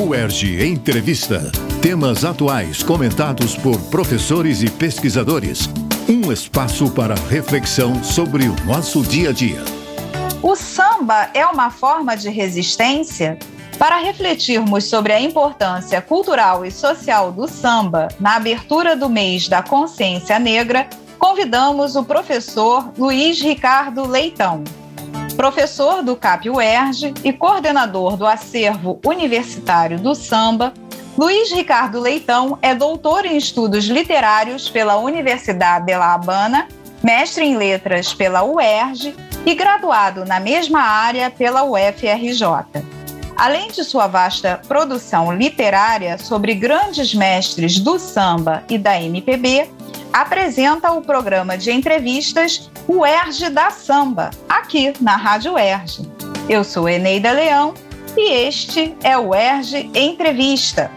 UERJ 0.00 0.66
Entrevista. 0.66 1.52
Temas 1.82 2.24
atuais 2.24 2.82
comentados 2.82 3.54
por 3.54 3.78
professores 3.90 4.62
e 4.62 4.70
pesquisadores. 4.70 5.68
Um 6.08 6.32
espaço 6.32 6.90
para 6.92 7.14
reflexão 7.14 8.02
sobre 8.02 8.48
o 8.48 8.56
nosso 8.64 9.02
dia 9.02 9.28
a 9.28 9.32
dia. 9.32 9.62
O 10.42 10.56
samba 10.56 11.28
é 11.34 11.44
uma 11.44 11.70
forma 11.70 12.16
de 12.16 12.30
resistência? 12.30 13.38
Para 13.78 13.98
refletirmos 13.98 14.84
sobre 14.84 15.12
a 15.12 15.20
importância 15.20 16.00
cultural 16.00 16.64
e 16.64 16.70
social 16.70 17.30
do 17.30 17.46
samba 17.46 18.08
na 18.18 18.36
abertura 18.36 18.96
do 18.96 19.10
mês 19.10 19.48
da 19.48 19.62
consciência 19.62 20.38
negra, 20.38 20.88
convidamos 21.18 21.94
o 21.94 22.02
professor 22.02 22.90
Luiz 22.96 23.38
Ricardo 23.42 24.08
Leitão 24.08 24.64
professor 25.40 26.02
do 26.02 26.16
CAP-UERJ 26.16 27.14
e 27.24 27.32
coordenador 27.32 28.14
do 28.14 28.26
acervo 28.26 29.00
universitário 29.06 29.98
do 29.98 30.14
samba, 30.14 30.74
Luiz 31.16 31.50
Ricardo 31.50 31.98
Leitão 31.98 32.58
é 32.60 32.74
doutor 32.74 33.24
em 33.24 33.38
estudos 33.38 33.86
literários 33.86 34.68
pela 34.68 34.98
Universidade 34.98 35.86
de 35.86 35.96
La 35.96 36.12
Habana, 36.12 36.68
mestre 37.02 37.42
em 37.42 37.56
letras 37.56 38.12
pela 38.12 38.44
UERJ 38.44 39.16
e 39.46 39.54
graduado 39.54 40.26
na 40.26 40.38
mesma 40.38 40.82
área 40.82 41.30
pela 41.30 41.64
UFRJ. 41.64 42.44
Além 43.34 43.70
de 43.70 43.82
sua 43.82 44.06
vasta 44.06 44.60
produção 44.68 45.34
literária 45.34 46.18
sobre 46.18 46.54
grandes 46.54 47.14
mestres 47.14 47.78
do 47.78 47.98
samba 47.98 48.62
e 48.68 48.76
da 48.76 49.00
MPB, 49.00 49.70
apresenta 50.12 50.90
o 50.92 51.02
programa 51.02 51.56
de 51.56 51.70
entrevistas 51.70 52.70
O 52.86 53.04
Erge 53.06 53.48
da 53.50 53.70
Samba, 53.70 54.30
aqui 54.48 54.92
na 55.00 55.16
Rádio 55.16 55.56
Erge. 55.56 56.02
Eu 56.48 56.64
sou 56.64 56.88
Eneida 56.88 57.32
Leão 57.32 57.74
e 58.16 58.32
este 58.32 58.94
é 59.02 59.16
o 59.16 59.34
Erge 59.34 59.90
Entrevista. 59.94 60.90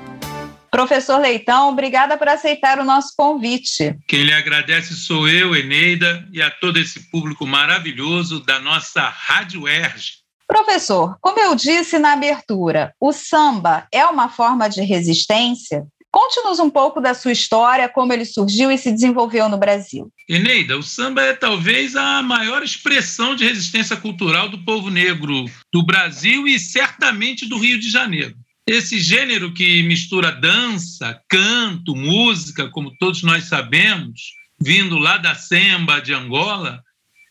Professor 0.71 1.19
Leitão, 1.19 1.69
obrigada 1.69 2.17
por 2.17 2.27
aceitar 2.27 2.79
o 2.79 2.83
nosso 2.83 3.13
convite. 3.15 3.95
Quem 4.07 4.23
lhe 4.23 4.33
agradece 4.33 4.95
sou 4.95 5.29
eu, 5.29 5.55
Eneida, 5.55 6.27
e 6.31 6.41
a 6.41 6.49
todo 6.49 6.79
esse 6.79 7.11
público 7.11 7.45
maravilhoso 7.45 8.43
da 8.43 8.59
nossa 8.59 9.01
Rádio 9.01 9.67
Erge. 9.67 10.23
Professor, 10.47 11.15
como 11.21 11.39
eu 11.39 11.55
disse 11.55 11.97
na 11.99 12.13
abertura, 12.13 12.93
o 12.99 13.13
samba 13.13 13.87
é 13.91 14.05
uma 14.05 14.29
forma 14.29 14.67
de 14.67 14.81
resistência? 14.81 15.85
Conte-nos 16.13 16.59
um 16.59 16.69
pouco 16.69 17.01
da 17.01 17.15
sua 17.15 17.31
história, 17.31 17.89
como 17.89 18.13
ele 18.13 18.23
surgiu 18.23 18.71
e 18.71 18.77
se 18.77 18.91
desenvolveu 18.91 19.49
no 19.49 19.57
Brasil. 19.57 20.13
Eneida, 20.29 20.77
o 20.77 20.83
samba 20.83 21.23
é 21.23 21.33
talvez 21.33 21.95
a 21.95 22.21
maior 22.21 22.61
expressão 22.61 23.35
de 23.35 23.43
resistência 23.43 23.97
cultural 23.97 24.47
do 24.47 24.63
povo 24.63 24.91
negro 24.91 25.45
do 25.73 25.83
Brasil 25.83 26.45
e 26.45 26.59
certamente 26.59 27.47
do 27.47 27.57
Rio 27.57 27.79
de 27.79 27.89
Janeiro. 27.89 28.35
Esse 28.67 28.99
gênero 28.99 29.55
que 29.55 29.81
mistura 29.81 30.31
dança, 30.31 31.19
canto, 31.27 31.95
música, 31.95 32.69
como 32.69 32.95
todos 32.99 33.23
nós 33.23 33.45
sabemos, 33.45 34.33
vindo 34.61 34.99
lá 34.99 35.17
da 35.17 35.33
Semba 35.33 35.99
de 35.99 36.13
Angola, 36.13 36.83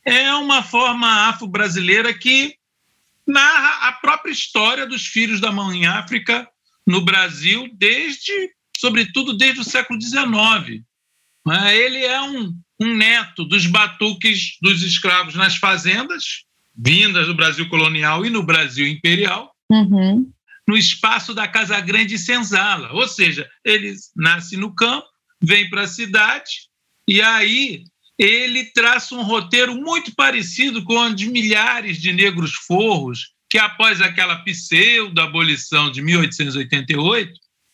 é 0.04 0.34
uma 0.34 0.60
forma 0.60 1.28
afro-brasileira 1.28 2.12
que 2.12 2.56
narra 3.24 3.90
a 3.90 3.92
própria 3.92 4.32
história 4.32 4.88
dos 4.88 5.06
filhos 5.06 5.40
da 5.40 5.52
mãe 5.52 5.86
África 5.86 6.48
no 6.84 7.04
Brasil 7.04 7.70
desde 7.74 8.50
sobretudo 8.82 9.32
desde 9.32 9.60
o 9.60 9.64
século 9.64 10.00
XIX. 10.00 10.82
Né? 11.46 11.76
Ele 11.76 11.98
é 11.98 12.20
um, 12.20 12.52
um 12.80 12.96
neto 12.96 13.44
dos 13.44 13.64
batuques 13.64 14.56
dos 14.60 14.82
escravos 14.82 15.36
nas 15.36 15.54
fazendas, 15.54 16.42
vindas 16.76 17.28
do 17.28 17.34
Brasil 17.34 17.68
colonial 17.68 18.26
e 18.26 18.30
no 18.30 18.42
Brasil 18.42 18.88
imperial, 18.88 19.54
uhum. 19.70 20.28
no 20.66 20.76
espaço 20.76 21.32
da 21.32 21.46
Casa 21.46 21.78
Grande 21.80 22.18
Senzala. 22.18 22.92
Ou 22.92 23.06
seja, 23.06 23.48
ele 23.64 23.94
nasce 24.16 24.56
no 24.56 24.74
campo, 24.74 25.06
vem 25.40 25.70
para 25.70 25.82
a 25.82 25.88
cidade, 25.88 26.68
e 27.06 27.22
aí 27.22 27.84
ele 28.18 28.64
traça 28.64 29.14
um 29.14 29.22
roteiro 29.22 29.76
muito 29.76 30.12
parecido 30.16 30.82
com 30.82 30.98
o 30.98 31.14
de 31.14 31.30
milhares 31.30 31.98
de 31.98 32.12
negros 32.12 32.52
forros 32.52 33.32
que, 33.48 33.58
após 33.58 34.00
aquela 34.00 34.36
pseudo-abolição 34.42 35.90
de 35.90 36.02
1888, 36.02 37.32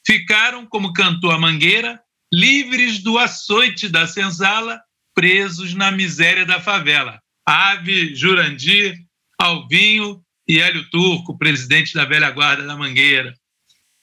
ficaram, 0.09 0.67
como 0.67 0.95
cantou 0.95 1.31
a 1.31 1.39
Mangueira, 1.39 2.01
livres 2.33 3.03
do 3.03 3.19
açoite 3.19 3.91
da 3.91 4.07
senzala, 4.07 4.81
presos 5.15 5.75
na 5.75 5.91
miséria 5.91 6.47
da 6.47 6.59
favela. 6.59 7.21
Ave, 7.47 8.15
Jurandir, 8.15 8.97
Alvinho 9.39 10.23
e 10.49 10.61
Hélio 10.61 10.89
Turco, 10.89 11.37
presidente 11.37 11.93
da 11.93 12.07
velha 12.07 12.31
guarda 12.31 12.65
da 12.65 12.75
Mangueira. 12.75 13.35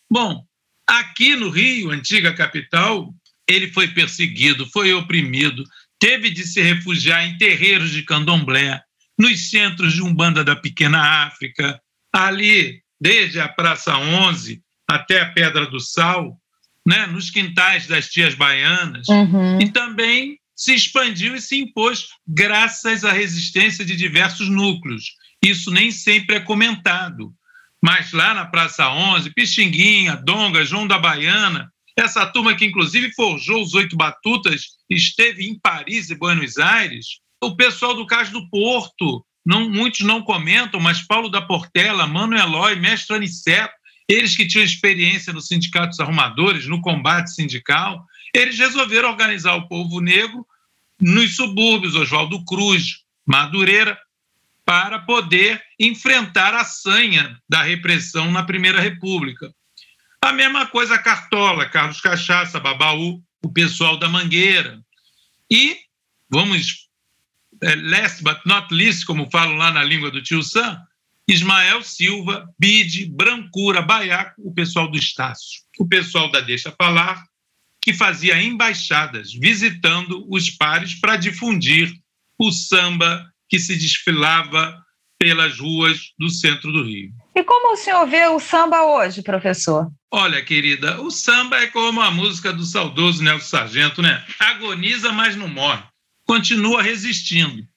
Bom, 0.07 0.45
aqui 0.87 1.35
no 1.35 1.49
Rio, 1.49 1.89
antiga 1.89 2.31
capital, 2.35 3.11
ele 3.49 3.71
foi 3.71 3.87
perseguido, 3.87 4.67
foi 4.67 4.93
oprimido, 4.93 5.63
teve 5.99 6.29
de 6.29 6.45
se 6.45 6.61
refugiar 6.61 7.25
em 7.25 7.35
terreiros 7.39 7.89
de 7.89 8.03
candomblé, 8.03 8.79
nos 9.17 9.49
centros 9.49 9.93
de 9.93 10.03
Umbanda 10.03 10.43
da 10.43 10.55
Pequena 10.55 11.25
África, 11.25 11.81
ali, 12.13 12.83
desde 13.01 13.39
a 13.39 13.47
Praça 13.47 13.97
11, 13.97 14.63
até 14.87 15.21
a 15.21 15.31
Pedra 15.31 15.65
do 15.65 15.79
Sal, 15.79 16.37
né, 16.85 17.07
nos 17.07 17.29
quintais 17.29 17.87
das 17.87 18.09
tias 18.09 18.35
baianas, 18.35 19.07
uhum. 19.07 19.59
e 19.59 19.69
também 19.71 20.39
se 20.55 20.73
expandiu 20.73 21.35
e 21.35 21.41
se 21.41 21.59
impôs 21.59 22.07
graças 22.27 23.03
à 23.03 23.11
resistência 23.11 23.83
de 23.83 23.95
diversos 23.95 24.47
núcleos. 24.47 25.15
Isso 25.43 25.69
nem 25.71 25.91
sempre 25.91 26.37
é 26.37 26.39
comentado. 26.39 27.33
Mas 27.81 28.11
lá 28.13 28.33
na 28.33 28.45
Praça 28.45 28.89
11, 28.89 29.31
Pixinguinha, 29.31 30.15
Donga, 30.15 30.63
João 30.63 30.87
da 30.87 30.97
Baiana, 30.97 31.71
essa 31.97 32.25
turma 32.25 32.55
que 32.55 32.65
inclusive 32.65 33.13
forjou 33.13 33.61
os 33.61 33.73
oito 33.73 33.95
batutas, 33.95 34.63
esteve 34.89 35.45
em 35.45 35.59
Paris 35.59 36.09
e 36.09 36.15
Buenos 36.15 36.57
Aires, 36.57 37.19
o 37.41 37.55
pessoal 37.55 37.93
do 37.93 38.07
Cais 38.07 38.29
do 38.29 38.49
Porto, 38.49 39.23
não, 39.45 39.69
muitos 39.69 40.01
não 40.01 40.21
comentam, 40.21 40.79
mas 40.79 41.05
Paulo 41.05 41.29
da 41.29 41.41
Portela, 41.41 42.07
Mano 42.07 42.35
Eloy, 42.35 42.75
Mestre 42.75 43.15
Aniceto, 43.15 43.73
eles 44.07 44.35
que 44.35 44.47
tinham 44.47 44.65
experiência 44.65 45.33
nos 45.33 45.47
sindicatos 45.47 45.99
arrumadores, 45.99 46.67
no 46.67 46.81
combate 46.81 47.33
sindical, 47.33 48.05
eles 48.33 48.57
resolveram 48.57 49.09
organizar 49.09 49.55
o 49.55 49.67
povo 49.67 49.99
negro 49.99 50.45
nos 50.99 51.35
subúrbios, 51.35 51.95
Oswaldo 51.95 52.43
Cruz, 52.45 53.03
Madureira, 53.25 53.97
para 54.63 54.99
poder 54.99 55.61
enfrentar 55.79 56.53
a 56.53 56.63
sanha 56.63 57.39
da 57.47 57.61
repressão 57.61 58.31
na 58.31 58.43
Primeira 58.43 58.81
República. 58.81 59.53
A 60.21 60.31
mesma 60.33 60.65
coisa 60.65 60.97
Cartola, 60.97 61.69
Carlos 61.69 62.01
Cachaça, 62.01 62.59
Babaú, 62.59 63.21
o 63.43 63.51
pessoal 63.51 63.97
da 63.97 64.09
Mangueira. 64.09 64.79
E, 65.51 65.77
vamos, 66.29 66.89
é, 67.61 67.75
last 67.75 68.23
but 68.23 68.39
not 68.45 68.73
least, 68.73 69.05
como 69.05 69.29
falam 69.29 69.55
lá 69.55 69.71
na 69.71 69.83
língua 69.83 70.09
do 70.09 70.21
tio 70.21 70.41
Sam, 70.41 70.81
Ismael 71.27 71.81
Silva, 71.83 72.47
Bide, 72.57 73.05
Brancura, 73.05 73.81
Baiaco, 73.81 74.41
o 74.43 74.53
pessoal 74.53 74.89
do 74.89 74.97
Estácio, 74.97 75.61
o 75.79 75.87
pessoal 75.87 76.29
da 76.29 76.39
Deixa 76.39 76.71
Falar, 76.71 77.23
que 77.81 77.93
fazia 77.93 78.41
embaixadas 78.41 79.33
visitando 79.33 80.25
os 80.29 80.49
pares 80.51 80.93
para 80.95 81.17
difundir 81.17 81.91
o 82.39 82.51
samba 82.51 83.25
que 83.49 83.59
se 83.59 83.75
desfilava 83.75 84.75
pelas 85.19 85.59
ruas 85.59 86.11
do 86.17 86.29
centro 86.29 86.71
do 86.71 86.83
Rio. 86.83 87.11
E 87.35 87.43
como 87.43 87.73
o 87.73 87.77
senhor 87.77 88.05
vê 88.05 88.27
o 88.27 88.39
samba 88.39 88.83
hoje, 88.83 89.21
professor? 89.21 89.89
Olha, 90.11 90.43
querida, 90.43 91.01
o 91.01 91.09
samba 91.09 91.57
é 91.57 91.67
como 91.67 92.01
a 92.01 92.11
música 92.11 92.53
do 92.53 92.65
saudoso 92.65 93.23
Nelson 93.23 93.45
Sargento, 93.45 94.01
né? 94.01 94.23
Agoniza, 94.39 95.11
mas 95.11 95.35
não 95.35 95.47
morre. 95.47 95.83
Continua 96.25 96.81
resistindo 96.81 97.67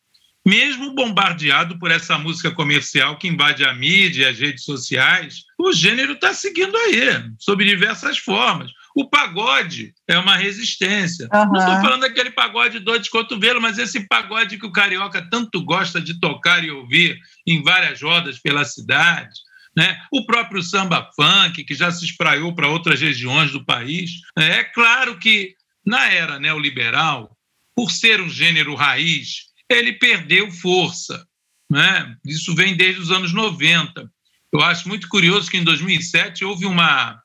mesmo 0.49 0.95
bombardeado 0.95 1.79
por 1.79 1.91
essa 1.91 2.17
música 2.17 2.51
comercial 2.51 3.19
que 3.19 3.29
invade 3.29 3.67
a 3.67 3.75
mídia 3.75 4.23
e 4.23 4.29
as 4.31 4.39
redes 4.39 4.65
sociais, 4.65 5.45
o 5.59 5.71
gênero 5.75 6.15
está 6.15 6.33
seguindo 6.33 6.75
aí, 6.75 7.23
sob 7.39 7.62
diversas 7.67 8.17
formas. 8.17 8.71
O 8.97 9.11
pagode 9.11 9.93
é 10.09 10.19
uma 10.19 10.37
resistência. 10.37 11.29
Uhum. 11.31 11.53
Não 11.53 11.61
estou 11.61 11.81
falando 11.83 12.00
daquele 12.00 12.31
pagode 12.31 12.79
dor 12.79 12.99
de 12.99 13.11
cotovelo, 13.11 13.61
mas 13.61 13.77
esse 13.77 14.09
pagode 14.09 14.56
que 14.56 14.65
o 14.65 14.73
carioca 14.73 15.21
tanto 15.31 15.62
gosta 15.62 16.00
de 16.00 16.19
tocar 16.19 16.65
e 16.65 16.71
ouvir 16.71 17.19
em 17.47 17.62
várias 17.62 18.01
rodas 18.01 18.39
pela 18.39 18.65
cidade. 18.65 19.39
Né? 19.77 20.01
O 20.11 20.25
próprio 20.25 20.62
samba 20.62 21.11
funk, 21.15 21.62
que 21.62 21.75
já 21.75 21.91
se 21.93 22.06
espraiou 22.06 22.55
para 22.55 22.69
outras 22.69 22.99
regiões 22.99 23.53
do 23.53 23.67
país. 23.67 24.12
É 24.35 24.65
claro 24.65 25.19
que, 25.19 25.55
na 25.85 26.11
era 26.11 26.41
neoliberal, 26.41 27.37
por 27.77 27.91
ser 27.91 28.21
um 28.23 28.31
gênero 28.31 28.75
raiz 28.75 29.48
ele 29.69 29.93
perdeu 29.94 30.50
força. 30.50 31.26
Né? 31.70 32.17
Isso 32.25 32.55
vem 32.55 32.76
desde 32.76 33.00
os 33.00 33.11
anos 33.11 33.32
90. 33.32 34.11
Eu 34.53 34.61
acho 34.62 34.88
muito 34.88 35.09
curioso 35.09 35.50
que 35.50 35.59
em 35.59 35.65
2007 35.65 36.44
houve 36.44 36.65
uma 36.65 37.20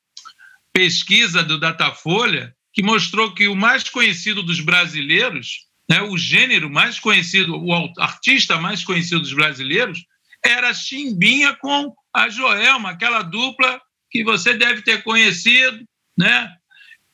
pesquisa 0.73 1.43
do 1.43 1.59
Datafolha 1.59 2.53
que 2.73 2.83
mostrou 2.83 3.33
que 3.33 3.47
o 3.47 3.55
mais 3.55 3.87
conhecido 3.87 4.41
dos 4.41 4.59
brasileiros, 4.59 5.67
né, 5.89 6.01
o 6.01 6.17
gênero 6.17 6.69
mais 6.69 6.99
conhecido, 6.99 7.55
o 7.55 7.71
artista 8.01 8.57
mais 8.57 8.83
conhecido 8.83 9.21
dos 9.21 9.33
brasileiros, 9.33 10.03
era 10.43 10.73
Chimbinha 10.73 11.55
com 11.55 11.93
a 12.13 12.29
Joelma, 12.29 12.89
aquela 12.89 13.21
dupla 13.21 13.79
que 14.09 14.23
você 14.23 14.55
deve 14.55 14.81
ter 14.81 15.03
conhecido, 15.03 15.83
né? 16.17 16.49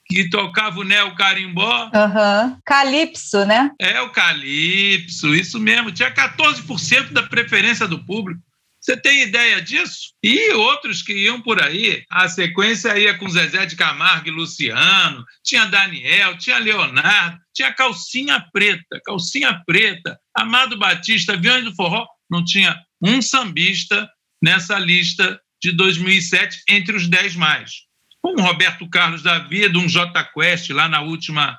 Que 0.09 0.27
tocava 0.27 0.79
o 0.79 0.83
Neo 0.83 1.13
Carimbó. 1.15 1.91
Uhum. 1.93 2.57
Calypso, 2.65 3.45
né? 3.45 3.71
É, 3.79 4.01
o 4.01 4.09
Calypso, 4.09 5.35
isso 5.35 5.59
mesmo. 5.59 5.91
Tinha 5.91 6.11
14% 6.11 7.11
da 7.11 7.23
preferência 7.23 7.87
do 7.87 8.03
público. 8.03 8.41
Você 8.81 8.97
tem 8.97 9.21
ideia 9.23 9.61
disso? 9.61 10.13
E 10.23 10.51
outros 10.53 11.03
que 11.03 11.13
iam 11.13 11.41
por 11.41 11.61
aí. 11.61 12.03
A 12.09 12.27
sequência 12.27 12.97
ia 12.97 13.15
com 13.17 13.29
Zezé 13.29 13.65
de 13.65 13.75
Camargo 13.75 14.29
e 14.29 14.31
Luciano, 14.31 15.23
tinha 15.43 15.65
Daniel, 15.65 16.37
tinha 16.37 16.57
Leonardo, 16.57 17.37
tinha 17.53 17.73
Calcinha 17.73 18.43
Preta, 18.51 18.99
Calcinha 19.05 19.61
Preta, 19.65 20.17
Amado 20.35 20.79
Batista, 20.79 21.33
Aviões 21.33 21.65
do 21.65 21.75
Forró. 21.75 22.07
Não 22.29 22.43
tinha 22.43 22.75
um 23.01 23.21
sambista 23.21 24.09
nessa 24.41 24.79
lista 24.79 25.39
de 25.61 25.73
2007 25.73 26.63
entre 26.69 26.95
os 26.95 27.07
10 27.07 27.35
mais 27.35 27.88
um 28.23 28.41
Roberto 28.41 28.87
Carlos 28.89 29.21
da 29.21 29.39
vida, 29.39 29.77
um 29.77 29.87
J 29.87 30.23
Quest 30.33 30.69
lá 30.71 30.87
na 30.87 31.01
última 31.01 31.57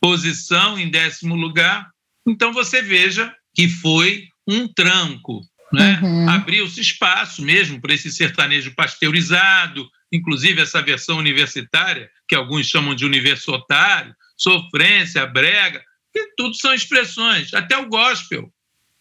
posição, 0.00 0.78
em 0.78 0.90
décimo 0.90 1.34
lugar. 1.34 1.88
Então 2.26 2.52
você 2.52 2.82
veja 2.82 3.34
que 3.54 3.68
foi 3.68 4.28
um 4.46 4.68
tranco. 4.68 5.40
Né? 5.72 5.98
Uhum. 6.02 6.28
Abriu-se 6.28 6.80
espaço 6.80 7.42
mesmo 7.42 7.80
para 7.80 7.94
esse 7.94 8.10
sertanejo 8.12 8.74
pasteurizado, 8.74 9.88
inclusive 10.12 10.60
essa 10.60 10.82
versão 10.82 11.18
universitária, 11.18 12.08
que 12.28 12.34
alguns 12.34 12.68
chamam 12.68 12.94
de 12.94 13.04
universo 13.04 13.52
otário, 13.52 14.14
sofrência, 14.36 15.26
brega, 15.26 15.82
que 16.12 16.34
tudo 16.36 16.54
são 16.54 16.72
expressões, 16.72 17.52
até 17.52 17.76
o 17.76 17.88
gospel. 17.88 18.52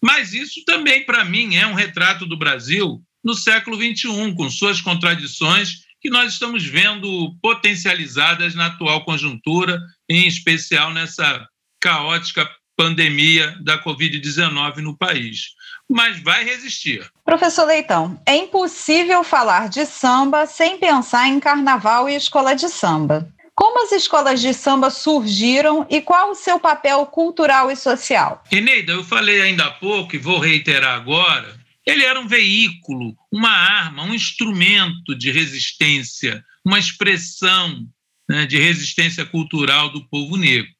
Mas 0.01 0.33
isso 0.33 0.63
também, 0.65 1.05
para 1.05 1.23
mim, 1.23 1.55
é 1.55 1.67
um 1.67 1.75
retrato 1.75 2.25
do 2.25 2.37
Brasil 2.37 3.01
no 3.23 3.33
século 3.33 3.77
XXI, 3.77 4.33
com 4.35 4.49
suas 4.49 4.81
contradições 4.81 5.82
que 6.03 6.09
nós 6.09 6.33
estamos 6.33 6.65
vendo 6.65 7.33
potencializadas 7.41 8.53
na 8.53 8.65
atual 8.65 9.05
conjuntura, 9.05 9.79
em 10.09 10.27
especial 10.27 10.91
nessa 10.91 11.47
caótica 11.79 12.45
pandemia 12.75 13.55
da 13.61 13.81
Covid-19 13.81 14.77
no 14.79 14.97
país. 14.97 15.53
Mas 15.89 16.21
vai 16.21 16.43
resistir. 16.43 17.09
Professor 17.23 17.65
Leitão, 17.65 18.21
é 18.25 18.35
impossível 18.35 19.23
falar 19.23 19.69
de 19.69 19.85
samba 19.85 20.45
sem 20.45 20.77
pensar 20.77 21.29
em 21.29 21.39
carnaval 21.39 22.09
e 22.09 22.15
escola 22.15 22.53
de 22.53 22.67
samba. 22.67 23.31
Como 23.55 23.85
as 23.85 23.93
escolas 23.93 24.41
de 24.41 24.53
samba 24.53 24.89
surgiram 24.89 25.85
e 25.89 26.01
qual 26.01 26.31
o 26.31 26.35
seu 26.35 26.59
papel 26.59 27.05
cultural 27.05 27.71
e 27.71 27.77
social? 27.77 28.43
Eneida, 28.51 28.91
eu 28.91 29.05
falei 29.05 29.41
ainda 29.41 29.65
há 29.65 29.71
pouco 29.71 30.15
e 30.15 30.19
vou 30.19 30.39
reiterar 30.39 30.95
agora 30.95 31.62
ele 31.85 32.03
era 32.03 32.19
um 32.19 32.27
veículo, 32.27 33.15
uma 33.31 33.51
arma, 33.51 34.03
um 34.03 34.13
instrumento 34.13 35.15
de 35.15 35.31
resistência, 35.31 36.43
uma 36.63 36.79
expressão 36.79 37.87
né, 38.27 38.45
de 38.45 38.57
resistência 38.57 39.25
cultural 39.25 39.89
do 39.89 40.07
povo 40.07 40.37
negro. 40.37 40.71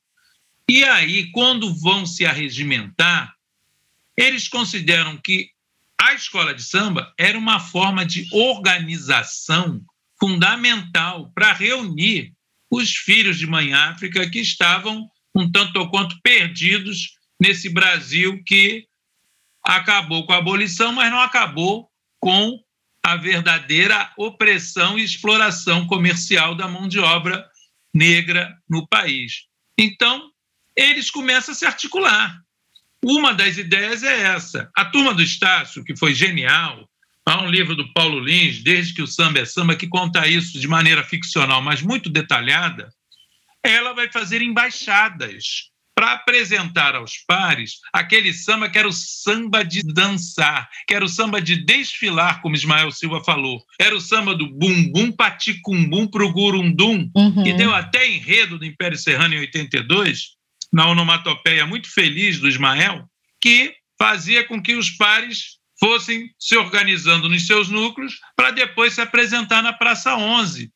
E 0.69 0.83
aí, 0.83 1.29
quando 1.31 1.73
vão 1.75 2.05
se 2.05 2.25
arregimentar, 2.25 3.33
eles 4.15 4.47
consideram 4.47 5.17
que 5.17 5.50
a 6.00 6.13
escola 6.13 6.53
de 6.53 6.63
samba 6.63 7.13
era 7.17 7.38
uma 7.38 7.59
forma 7.59 8.06
de 8.06 8.27
organização 8.31 9.81
fundamental 10.19 11.31
para 11.35 11.51
reunir 11.51 12.33
os 12.69 12.95
filhos 12.95 13.38
de 13.38 13.45
Mãe 13.45 13.73
África 13.73 14.29
que 14.29 14.39
estavam 14.39 15.09
um 15.35 15.51
tanto 15.51 15.79
ou 15.79 15.89
quanto 15.89 16.19
perdidos 16.21 17.17
nesse 17.39 17.69
Brasil 17.69 18.41
que 18.45 18.88
acabou 19.63 20.25
com 20.25 20.33
a 20.33 20.38
abolição, 20.38 20.92
mas 20.92 21.10
não 21.10 21.21
acabou 21.21 21.89
com 22.19 22.60
a 23.06 23.15
verdadeira 23.15 24.12
opressão 24.18 24.98
e 24.98 25.04
exploração 25.04 25.88
comercial 25.88 26.56
da 26.56 26.68
mão 26.68 26.88
de 26.88 27.00
obra 27.00 27.48
negra 27.94 28.57
no 28.69 28.88
país. 28.88 29.45
Então, 29.77 30.30
eles 30.75 31.10
começam 31.10 31.54
a 31.54 31.56
se 31.56 31.65
articular. 31.65 32.42
Uma 33.04 33.33
das 33.33 33.57
ideias 33.57 34.04
é 34.04 34.21
essa. 34.21 34.71
A 34.75 34.86
turma 34.86 35.13
do 35.13 35.21
Estácio, 35.21 35.83
que 35.83 35.95
foi 35.95 36.13
genial, 36.13 36.89
há 37.25 37.42
um 37.42 37.50
livro 37.50 37.75
do 37.75 37.92
Paulo 37.94 38.19
Lins, 38.19 38.63
Desde 38.63 38.94
que 38.94 39.01
o 39.01 39.07
Samba 39.07 39.39
é 39.39 39.45
Samba, 39.45 39.75
que 39.75 39.88
conta 39.88 40.27
isso 40.27 40.59
de 40.59 40.68
maneira 40.68 41.04
ficcional, 41.04 41.62
mas 41.62 41.81
muito 41.81 42.09
detalhada. 42.09 42.89
Ela 43.62 43.94
vai 43.94 44.09
fazer 44.12 44.42
embaixadas 44.42 45.72
para 46.03 46.15
apresentar 46.15 46.95
aos 46.95 47.13
pares 47.25 47.79
aquele 47.94 48.33
samba 48.33 48.69
que 48.69 48.77
era 48.77 48.89
o 48.89 48.91
samba 48.91 49.63
de 49.63 49.81
dançar, 49.81 50.69
que 50.85 50.94
era 50.94 51.05
o 51.05 51.07
samba 51.07 51.41
de 51.41 51.55
desfilar, 51.55 52.41
como 52.41 52.57
Ismael 52.57 52.91
Silva 52.91 53.23
falou. 53.23 53.63
Era 53.79 53.95
o 53.95 54.01
samba 54.01 54.35
do 54.35 54.50
bumbum 54.50 55.13
paticumbum 55.13 56.05
pro 56.05 56.29
gurundum, 56.33 57.09
uhum. 57.15 57.41
que 57.41 57.53
deu 57.53 57.73
até 57.73 58.05
enredo 58.05 58.59
do 58.59 58.65
Império 58.65 58.97
Serrano 58.97 59.33
em 59.33 59.39
82, 59.39 60.31
na 60.73 60.89
onomatopeia 60.89 61.65
muito 61.65 61.89
feliz 61.89 62.38
do 62.38 62.49
Ismael, 62.49 63.06
que 63.39 63.73
fazia 63.97 64.45
com 64.45 64.61
que 64.61 64.75
os 64.75 64.89
pares 64.89 65.57
fossem 65.79 66.29
se 66.38 66.57
organizando 66.57 67.29
nos 67.29 67.47
seus 67.47 67.69
núcleos 67.69 68.15
para 68.35 68.51
depois 68.51 68.91
se 68.91 68.99
apresentar 68.99 69.63
na 69.63 69.71
Praça 69.71 70.17
11, 70.17 70.69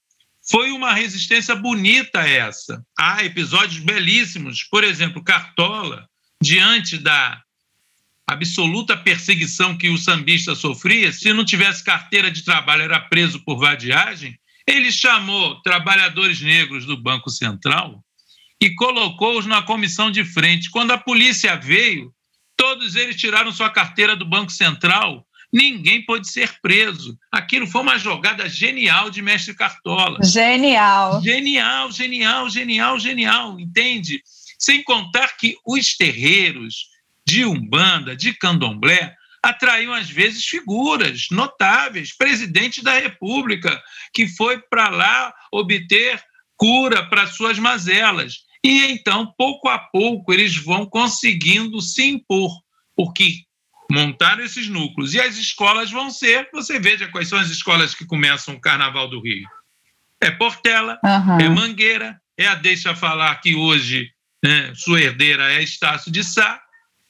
foi 0.50 0.72
uma 0.72 0.94
resistência 0.94 1.56
bonita 1.56 2.22
essa. 2.22 2.84
Há 2.98 3.24
episódios 3.24 3.80
belíssimos, 3.80 4.64
por 4.64 4.84
exemplo, 4.84 5.24
Cartola, 5.24 6.08
diante 6.42 6.98
da 6.98 7.42
absoluta 8.26 8.96
perseguição 8.96 9.78
que 9.78 9.90
o 9.90 9.98
sambista 9.98 10.56
sofria, 10.56 11.12
se 11.12 11.34
não 11.34 11.46
tivesse 11.46 11.84
carteira 11.84 12.32
de 12.32 12.44
trabalho, 12.44 12.84
era 12.84 13.00
preso 13.00 13.44
por 13.44 13.58
vadiagem. 13.58 14.38
Ele 14.66 14.92
chamou 14.92 15.62
trabalhadores 15.62 16.42
negros 16.42 16.86
do 16.86 16.98
Banco 16.98 17.30
Central 17.30 18.04
e 18.60 18.74
colocou-os 18.76 19.46
na 19.46 19.62
comissão 19.62 20.10
de 20.10 20.26
frente. 20.26 20.70
Quando 20.70 20.92
a 20.92 20.98
polícia 20.98 21.56
veio, 21.56 22.14
todos 22.56 22.96
eles 22.96 23.16
tiraram 23.16 23.52
sua 23.52 23.70
carteira 23.70 24.16
do 24.16 24.26
Banco 24.26 24.52
Central 24.52 25.26
ninguém 25.52 26.06
pode 26.06 26.30
ser 26.30 26.60
preso. 26.62 27.18
Aquilo 27.32 27.68
foi 27.68 27.82
uma 27.82 27.98
jogada 27.98 28.48
genial 28.50 29.10
de 29.10 29.22
mestre 29.22 29.56
Cartola. 29.56 30.20
Genial. 30.24 31.22
Genial, 31.22 31.92
genial, 31.92 32.50
genial, 32.50 33.00
genial, 33.00 33.60
entende? 33.60 34.22
Sem 34.60 34.84
contar 34.84 35.38
que 35.38 35.56
os 35.66 35.96
terreiros 35.96 36.88
de 37.26 37.46
Umbanda, 37.46 38.16
de 38.16 38.34
Candomblé, 38.34 39.16
atraíam 39.44 39.94
às 39.94 40.10
vezes 40.10 40.46
figuras 40.46 41.28
notáveis, 41.32 42.16
presidente 42.16 42.84
da 42.84 42.94
República, 42.94 43.82
que 44.14 44.28
foi 44.28 44.60
para 44.60 44.90
lá 44.90 45.34
obter 45.52 46.22
cura 46.56 47.08
para 47.08 47.28
suas 47.28 47.60
mazelas. 47.60 48.48
E 48.64 48.86
então, 48.86 49.34
pouco 49.38 49.70
a 49.70 49.78
pouco, 49.78 50.34
eles 50.34 50.58
vão 50.58 50.86
conseguindo 50.86 51.80
se 51.82 52.04
impor, 52.04 52.52
porque 52.96 53.47
montaram 53.92 54.44
esses 54.44 54.68
núcleos. 54.68 55.14
E 55.14 55.22
as 55.22 55.38
escolas 55.38 55.92
vão 55.92 56.10
ser, 56.10 56.50
você 56.54 56.80
veja 56.80 57.08
quais 57.08 57.28
são 57.28 57.40
as 57.40 57.50
escolas 57.50 57.96
que 57.96 58.06
começam 58.06 58.56
o 58.56 58.62
Carnaval 58.62 59.10
do 59.10 59.22
Rio. 59.22 59.48
É 60.22 60.32
Portela, 60.32 61.00
uhum. 61.04 61.40
é 61.40 61.50
Mangueira, 61.50 62.20
é 62.38 62.48
a 62.48 62.56
Deixa 62.56 62.96
Falar, 62.96 63.36
que 63.36 63.56
hoje 63.56 64.12
né, 64.44 64.74
sua 64.76 65.02
herdeira 65.02 65.52
é 65.52 65.62
Estácio 65.62 66.12
de 66.12 66.24
Sá. 66.24 66.62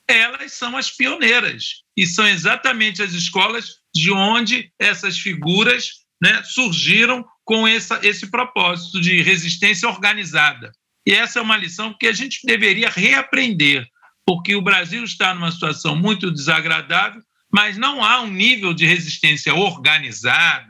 Elas 0.08 0.54
são 0.54 0.78
as 0.78 0.90
pioneiras. 0.90 1.84
E 1.96 2.06
são 2.06 2.28
exatamente 2.28 3.02
as 3.02 3.14
escolas 3.14 3.78
de 3.94 4.12
onde 4.12 4.72
essas 4.80 5.18
figuras 5.18 6.06
né, 6.22 6.42
surgiram 6.44 7.26
com 7.44 7.68
essa, 7.68 8.00
esse 8.04 8.30
propósito 8.30 9.02
de 9.02 9.22
resistência 9.22 9.88
organizada. 9.88 10.72
E 11.06 11.14
essa 11.14 11.40
é 11.40 11.42
uma 11.42 11.58
lição 11.58 11.96
que 11.98 12.08
a 12.08 12.12
gente 12.12 12.40
deveria 12.46 12.90
reaprender 12.90 13.88
porque 14.28 14.54
o 14.58 14.62
Brasil 14.62 15.06
está 15.06 15.34
numa 15.34 15.50
situação 15.50 15.96
muito 15.96 16.30
desagradável, 16.30 17.22
mas 17.50 17.78
não 17.78 18.04
há 18.04 18.20
um 18.20 18.28
nível 18.28 18.74
de 18.74 18.86
resistência 18.86 19.56
organizada, 19.56 20.68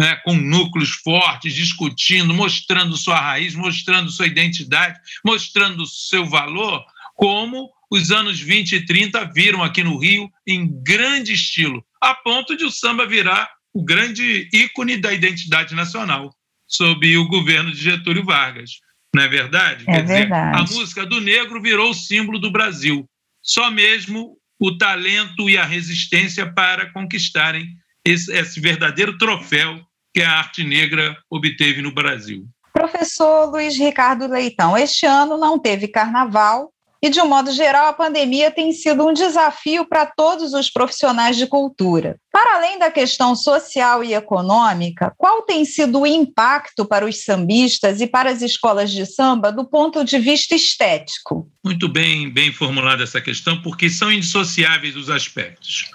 né, 0.00 0.16
com 0.24 0.34
núcleos 0.34 0.90
fortes, 0.90 1.54
discutindo, 1.54 2.34
mostrando 2.34 2.96
sua 2.96 3.20
raiz, 3.20 3.54
mostrando 3.54 4.10
sua 4.10 4.26
identidade, 4.26 4.98
mostrando 5.24 5.86
seu 5.86 6.26
valor, 6.26 6.84
como 7.14 7.70
os 7.88 8.10
anos 8.10 8.40
20 8.40 8.72
e 8.72 8.84
30 8.84 9.24
viram 9.32 9.62
aqui 9.62 9.84
no 9.84 9.96
Rio 9.96 10.28
em 10.44 10.68
grande 10.82 11.32
estilo, 11.32 11.84
a 12.00 12.14
ponto 12.16 12.56
de 12.56 12.64
o 12.64 12.70
samba 12.70 13.06
virar 13.06 13.48
o 13.72 13.84
grande 13.84 14.48
ícone 14.52 14.96
da 14.96 15.12
identidade 15.12 15.72
nacional, 15.72 16.34
sob 16.66 17.16
o 17.16 17.28
governo 17.28 17.70
de 17.70 17.80
Getúlio 17.80 18.24
Vargas. 18.24 18.80
Não 19.14 19.22
é 19.22 19.28
verdade? 19.28 19.84
É 19.88 19.92
Quer 19.92 20.06
verdade. 20.06 20.64
Dizer, 20.64 20.76
a 20.76 20.78
música 20.78 21.06
do 21.06 21.20
negro 21.20 21.60
virou 21.60 21.90
o 21.90 21.94
símbolo 21.94 22.38
do 22.38 22.50
Brasil. 22.50 23.06
Só 23.42 23.70
mesmo 23.70 24.36
o 24.60 24.76
talento 24.76 25.48
e 25.48 25.56
a 25.56 25.64
resistência 25.64 26.52
para 26.52 26.92
conquistarem 26.92 27.66
esse, 28.04 28.32
esse 28.32 28.60
verdadeiro 28.60 29.16
troféu 29.16 29.80
que 30.14 30.22
a 30.22 30.32
arte 30.32 30.64
negra 30.64 31.16
obteve 31.30 31.80
no 31.80 31.92
Brasil. 31.92 32.46
Professor 32.72 33.50
Luiz 33.50 33.76
Ricardo 33.76 34.26
Leitão, 34.26 34.76
este 34.76 35.06
ano 35.06 35.36
não 35.36 35.58
teve 35.58 35.88
carnaval, 35.88 36.72
e, 37.02 37.08
de 37.08 37.20
um 37.20 37.28
modo 37.28 37.52
geral, 37.52 37.86
a 37.86 37.92
pandemia 37.92 38.50
tem 38.50 38.72
sido 38.72 39.06
um 39.06 39.12
desafio 39.12 39.86
para 39.88 40.04
todos 40.04 40.52
os 40.52 40.68
profissionais 40.68 41.36
de 41.36 41.46
cultura. 41.46 42.16
Para 42.32 42.56
além 42.56 42.78
da 42.78 42.90
questão 42.90 43.36
social 43.36 44.02
e 44.02 44.14
econômica, 44.14 45.12
qual 45.16 45.42
tem 45.42 45.64
sido 45.64 46.00
o 46.00 46.06
impacto 46.06 46.84
para 46.84 47.06
os 47.06 47.22
sambistas 47.22 48.00
e 48.00 48.06
para 48.06 48.30
as 48.30 48.42
escolas 48.42 48.90
de 48.90 49.06
samba 49.06 49.52
do 49.52 49.64
ponto 49.64 50.04
de 50.04 50.18
vista 50.18 50.54
estético? 50.54 51.48
Muito 51.64 51.88
bem, 51.88 52.30
bem 52.30 52.52
formulada 52.52 53.04
essa 53.04 53.20
questão, 53.20 53.62
porque 53.62 53.88
são 53.88 54.10
indissociáveis 54.10 54.96
os 54.96 55.08
aspectos. 55.08 55.90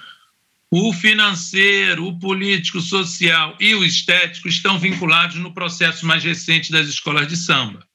O 0.71 0.91
financeiro, 0.91 2.07
o 2.07 2.17
político, 2.17 2.81
social 2.81 3.55
e 3.59 3.75
o 3.75 3.85
estético 3.85 4.47
estão 4.47 4.79
vinculados 4.79 5.35
no 5.35 5.53
processo 5.53 6.05
mais 6.05 6.23
recente 6.23 6.71
das 6.71 6.87
escolas 6.87 7.27
de 7.27 7.37
samba, 7.37 7.85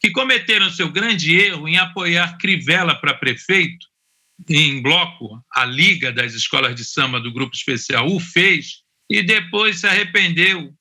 que 0.00 0.10
cometeram 0.10 0.70
seu 0.70 0.90
grande 0.90 1.34
erro 1.34 1.68
em 1.68 1.76
apoiar 1.76 2.36
Crivella 2.38 2.94
para 2.94 3.14
prefeito, 3.14 3.86
em 4.48 4.82
bloco, 4.82 5.42
a 5.54 5.64
Liga 5.64 6.12
das 6.12 6.34
Escolas 6.34 6.74
de 6.74 6.84
Samba 6.84 7.20
do 7.20 7.32
Grupo 7.32 7.54
Especial 7.54 8.06
o 8.06 8.20
fez, 8.20 8.82
e 9.08 9.22
depois 9.22 9.80
se 9.80 9.86
arrependeu 9.86 10.74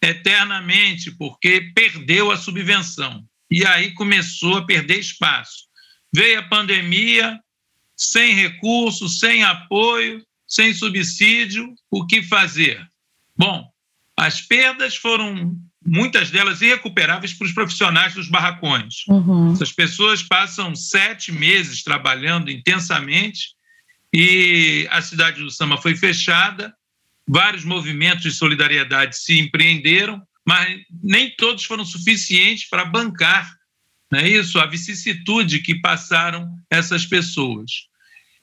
eternamente, 0.00 1.10
porque 1.12 1.72
perdeu 1.74 2.30
a 2.30 2.36
subvenção. 2.36 3.24
E 3.50 3.66
aí 3.66 3.92
começou 3.94 4.58
a 4.58 4.66
perder 4.66 4.98
espaço. 4.98 5.64
Veio 6.14 6.38
a 6.38 6.42
pandemia, 6.42 7.40
sem 7.96 8.34
recursos, 8.34 9.18
sem 9.18 9.42
apoio, 9.42 10.24
sem 10.46 10.74
subsídio, 10.74 11.74
o 11.90 12.06
que 12.06 12.22
fazer? 12.22 12.86
Bom, 13.36 13.68
as 14.16 14.40
perdas 14.40 14.94
foram 14.94 15.56
muitas 15.86 16.30
delas 16.30 16.60
irrecuperáveis 16.60 17.32
para 17.32 17.46
os 17.46 17.52
profissionais 17.52 18.14
dos 18.14 18.28
barracões. 18.28 19.04
Uhum. 19.08 19.52
Essas 19.52 19.72
pessoas 19.72 20.22
passam 20.22 20.74
sete 20.74 21.30
meses 21.30 21.82
trabalhando 21.82 22.50
intensamente 22.50 23.54
e 24.12 24.86
a 24.90 25.02
cidade 25.02 25.42
do 25.42 25.50
Samba 25.50 25.76
foi 25.76 25.96
fechada. 25.96 26.74
Vários 27.26 27.64
movimentos 27.64 28.22
de 28.22 28.30
solidariedade 28.30 29.16
se 29.16 29.38
empreenderam, 29.38 30.22
mas 30.46 30.78
nem 31.02 31.34
todos 31.36 31.64
foram 31.64 31.84
suficientes 31.84 32.68
para 32.68 32.84
bancar 32.84 33.50
não 34.14 34.20
é 34.20 34.28
isso? 34.28 34.60
a 34.60 34.66
vicissitude 34.66 35.60
que 35.60 35.74
passaram 35.74 36.48
essas 36.70 37.04
pessoas. 37.04 37.88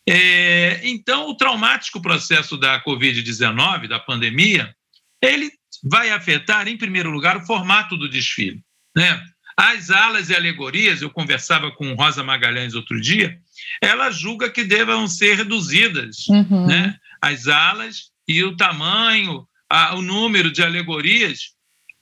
É, 0.06 0.82
então, 0.84 1.30
o 1.30 1.36
traumático 1.36 2.02
processo 2.02 2.58
da 2.58 2.84
Covid-19, 2.84 3.88
da 3.88 3.98
pandemia, 3.98 4.76
ele 5.22 5.50
vai 5.84 6.12
afetar, 6.12 6.68
em 6.68 6.78
primeiro 6.78 7.10
lugar, 7.10 7.38
o 7.38 7.46
formato 7.46 7.98
do 7.98 8.10
desfile. 8.10 8.62
Né? 8.96 9.22
As 9.58 9.90
alas 9.90 10.30
e 10.30 10.36
alegorias, 10.36 11.02
eu 11.02 11.10
conversava 11.10 11.72
com 11.72 11.94
Rosa 11.94 12.24
Magalhães 12.24 12.74
outro 12.74 13.00
dia, 13.00 13.38
ela 13.82 14.12
julga 14.12 14.50
que 14.50 14.64
devam 14.64 15.08
ser 15.08 15.36
reduzidas 15.36 16.28
uhum. 16.28 16.68
né? 16.68 16.96
as 17.22 17.48
alas 17.48 18.12
e 18.28 18.44
o 18.44 18.56
tamanho, 18.56 19.46
a, 19.70 19.96
o 19.96 20.02
número 20.02 20.52
de 20.52 20.64
alegorias, 20.64 21.52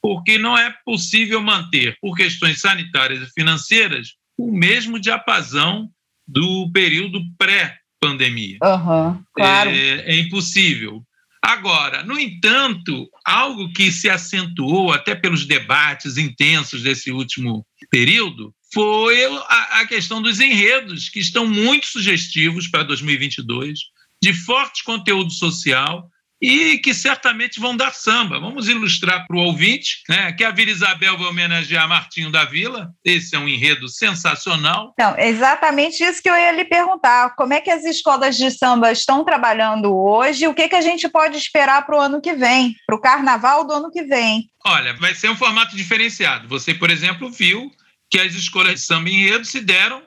porque 0.01 0.37
não 0.37 0.57
é 0.57 0.73
possível 0.85 1.41
manter, 1.41 1.97
por 1.99 2.15
questões 2.15 2.61
sanitárias 2.61 3.21
e 3.21 3.33
financeiras, 3.33 4.13
o 4.37 4.51
mesmo 4.51 4.99
diapasão 4.99 5.89
do 6.25 6.71
período 6.71 7.21
pré 7.37 7.77
pandemia. 7.99 8.57
Uhum, 8.63 9.21
claro. 9.33 9.69
É, 9.69 10.13
é 10.13 10.19
impossível. 10.19 11.03
Agora, 11.49 12.03
no 12.03 12.19
entanto, 12.19 13.09
algo 13.25 13.73
que 13.73 13.91
se 13.91 14.07
acentuou 14.07 14.93
até 14.93 15.15
pelos 15.15 15.47
debates 15.47 16.15
intensos 16.15 16.83
desse 16.83 17.11
último 17.11 17.65
período 17.89 18.53
foi 18.71 19.17
a, 19.47 19.83
questão 19.87 20.21
dos 20.21 20.39
enredos, 20.39 21.09
que 21.09 21.19
estão 21.19 21.47
muito 21.47 21.87
sugestivos 21.87 22.67
para 22.67 22.83
2022, 22.83 23.79
de 24.21 24.31
forte 24.31 24.83
conteúdo 24.83 25.31
social 25.31 26.07
e 26.41 26.77
que 26.77 26.93
certamente 26.93 27.59
vão 27.59 27.75
dar 27.75 27.93
samba. 27.93 28.39
Vamos 28.39 28.69
ilustrar 28.69 29.25
para 29.27 29.35
o 29.35 29.41
ouvinte 29.41 30.01
né, 30.07 30.31
que 30.31 30.43
a 30.43 30.51
Vila 30.51 30.71
Isabel 30.71 31.17
vai 31.17 31.27
homenagear 31.27 31.87
Martinho 31.87 32.31
da 32.31 32.45
Vila. 32.45 32.91
Esse 33.03 33.35
é 33.35 33.39
um 33.39 33.47
enredo 33.47 33.87
sensacional. 33.89 34.93
Então, 34.93 35.15
exatamente 35.17 36.03
isso 36.03 36.21
que 36.21 36.29
eu 36.29 36.35
ia 36.35 36.51
lhe 36.51 36.65
perguntar. 36.65 37.35
Como 37.35 37.53
é 37.53 37.59
que 37.59 37.69
as 37.69 37.83
escolas 37.83 38.37
de 38.37 38.49
samba 38.51 38.91
estão 38.91 39.25
trabalhando 39.25 39.93
hoje? 39.93 40.47
O 40.47 40.53
que, 40.53 40.69
que 40.69 40.75
a 40.75 40.81
gente 40.81 41.09
pode 41.09 41.37
esperar 41.37 41.85
para 41.85 41.97
o 41.97 42.01
ano 42.01 42.21
que 42.21 42.33
vem, 42.33 42.73
para 42.87 42.95
o 42.95 43.01
carnaval 43.01 43.65
do 43.67 43.73
ano 43.73 43.91
que 43.91 44.03
vem? 44.03 44.49
Olha, 44.65 44.93
vai 44.93 45.13
ser 45.13 45.29
um 45.29 45.35
formato 45.35 45.75
diferenciado. 45.75 46.47
Você, 46.47 46.73
por 46.73 46.89
exemplo, 46.89 47.29
viu 47.29 47.69
que 48.09 48.19
as 48.19 48.33
escolas 48.33 48.75
de 48.75 48.81
samba 48.81 49.09
enredo 49.09 49.45
se 49.45 49.59
deram 49.59 50.01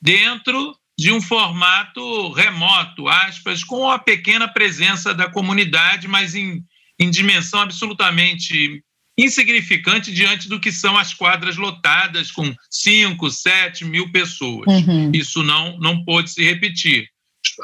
dentro 0.00 0.76
de 1.02 1.10
um 1.10 1.20
formato 1.20 2.30
remoto, 2.30 3.08
aspas, 3.08 3.64
com 3.64 3.90
a 3.90 3.98
pequena 3.98 4.46
presença 4.46 5.12
da 5.12 5.28
comunidade, 5.28 6.06
mas 6.06 6.36
em, 6.36 6.62
em 6.96 7.10
dimensão 7.10 7.60
absolutamente 7.60 8.80
insignificante 9.18 10.12
diante 10.12 10.48
do 10.48 10.60
que 10.60 10.70
são 10.70 10.96
as 10.96 11.12
quadras 11.12 11.56
lotadas 11.56 12.30
com 12.30 12.54
5, 12.70 13.30
7 13.32 13.84
mil 13.84 14.12
pessoas. 14.12 14.64
Uhum. 14.68 15.10
Isso 15.12 15.42
não, 15.42 15.76
não 15.78 16.04
pôde 16.04 16.30
se 16.30 16.44
repetir. 16.44 17.08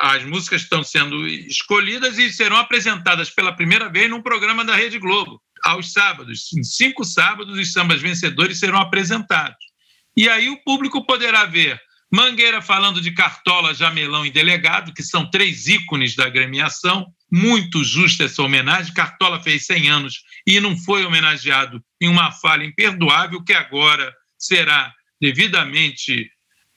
As 0.01 0.25
músicas 0.25 0.63
estão 0.63 0.83
sendo 0.83 1.25
escolhidas 1.29 2.19
e 2.19 2.33
serão 2.33 2.57
apresentadas 2.57 3.31
pela 3.31 3.53
primeira 3.55 3.89
vez 3.89 4.11
num 4.11 4.21
programa 4.21 4.65
da 4.65 4.75
Rede 4.75 4.99
Globo, 4.99 5.41
aos 5.63 5.93
sábados. 5.93 6.53
Em 6.53 6.65
cinco 6.65 7.05
sábados, 7.05 7.57
os 7.57 7.73
sambas 7.73 8.03
vencedores 8.03 8.59
serão 8.59 8.81
apresentados. 8.81 9.65
E 10.17 10.29
aí 10.29 10.51
o 10.51 10.61
público 10.65 11.07
poderá 11.07 11.45
ver 11.45 11.81
Mangueira 12.11 12.63
falando 12.63 13.01
de 13.01 13.11
Cartola, 13.13 13.75
Jamelão 13.75 14.25
e 14.25 14.31
Delegado, 14.31 14.95
que 14.95 15.03
são 15.03 15.31
três 15.31 15.67
ícones 15.67 16.17
da 16.17 16.29
gremiação. 16.29 17.07
Muito 17.31 17.85
justa 17.85 18.25
essa 18.25 18.43
homenagem. 18.43 18.95
Cartola 18.95 19.43
fez 19.43 19.67
100 19.67 19.89
anos 19.91 20.23
e 20.47 20.59
não 20.59 20.77
foi 20.77 21.05
homenageado 21.05 21.83
em 22.01 22.09
uma 22.09 22.33
falha 22.33 22.65
imperdoável, 22.65 23.45
que 23.45 23.53
agora 23.53 24.15
será 24.39 24.95
devidamente, 25.21 26.31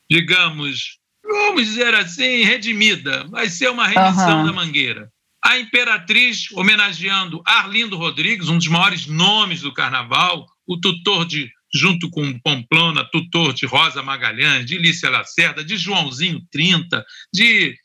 digamos, 0.10 0.98
vamos 1.24 1.66
dizer 1.66 1.96
assim, 1.96 2.44
redimida. 2.44 3.26
Vai 3.30 3.48
ser 3.48 3.70
uma 3.70 3.88
remissão 3.88 4.40
uhum. 4.40 4.46
da 4.48 4.54
Mangueira. 4.54 5.10
A 5.44 5.58
Imperatriz 5.58 6.52
homenageando 6.52 7.42
Arlindo 7.46 7.98
Rodrigues, 7.98 8.50
um 8.50 8.58
dos 8.58 8.68
maiores 8.68 9.08
nomes 9.08 9.62
do 9.62 9.74
carnaval, 9.74 10.46
o 10.68 10.78
tutor 10.78 11.26
de 11.26 11.50
junto 11.74 12.10
com 12.10 12.40
Pamplona, 12.40 13.04
tutor 13.12 13.54
de 13.54 13.66
Rosa 13.66 14.04
Magalhães, 14.04 14.66
de 14.66 14.78
Lícia 14.78 15.10
Lacerda, 15.10 15.64
de 15.64 15.78
Joãozinho 15.78 16.42
30, 16.52 17.06
de 17.34 17.76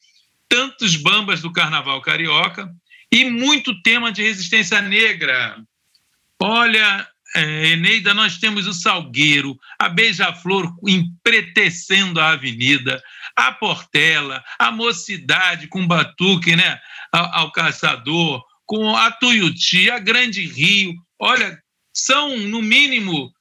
tantos 0.49 0.97
bambas 0.97 1.41
do 1.41 1.53
carnaval 1.53 2.01
carioca 2.01 2.69
e 3.11 3.25
muito 3.25 3.81
tema 3.83 4.13
de 4.13 4.23
resistência 4.23 4.81
negra. 4.83 5.57
Olha, 6.41 7.07
é, 7.35 7.69
Eneida, 7.69 8.15
nós 8.15 8.39
temos 8.39 8.67
o 8.67 8.73
Salgueiro, 8.73 9.59
a 9.79 9.89
Beija-Flor 9.89 10.75
empretecendo 10.87 12.21
a 12.21 12.31
avenida, 12.31 13.03
a 13.37 13.53
Portela, 13.53 14.43
a 14.59 14.71
Mocidade 14.71 15.69
com 15.69 15.87
Batuque, 15.87 16.57
né, 16.57 16.81
ao, 17.13 17.35
ao 17.35 17.53
Caçador, 17.53 18.43
com 18.65 18.97
a 18.97 19.11
Tuiuti, 19.11 19.91
a 19.91 19.99
Grande 19.99 20.47
Rio. 20.47 20.95
Olha, 21.19 21.59
são, 21.93 22.37
no 22.39 22.61
mínimo, 22.61 23.33